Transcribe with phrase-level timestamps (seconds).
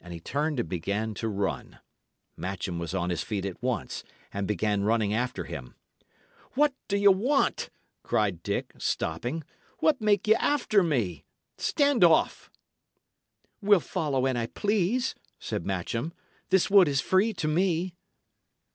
[0.00, 1.80] And he turned and began to run.
[2.34, 4.02] Matcham was on his feet at once,
[4.32, 5.74] and began running after him.
[6.54, 7.68] "What d'ye want?"
[8.02, 9.44] cried Dick, stopping.
[9.80, 11.26] "What make ye after me?
[11.58, 12.50] Stand off!"
[13.60, 16.14] "Will follow an I please," said Matcham.
[16.48, 17.92] "This wood is free to me."